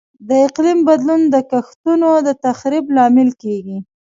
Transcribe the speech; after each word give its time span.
د 0.27 0.29
اقلیم 0.47 0.79
بدلون 0.87 1.21
د 1.33 1.35
کښتونو 1.51 2.09
د 2.25 2.27
تخریب 2.45 2.85
لامل 2.95 3.29
کیږي. 3.41 3.77